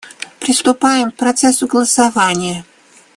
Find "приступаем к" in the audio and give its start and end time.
0.39-1.15